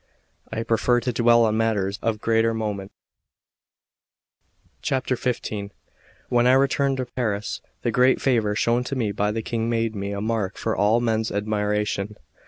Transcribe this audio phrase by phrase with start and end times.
[0.51, 2.91] I prefer to dwell on matters of greater moment.
[4.83, 5.11] XV
[6.29, 10.11] WHEN I returned to Paris, the great favour shown me by the King made me
[10.11, 12.15] a mark for all men's admiration.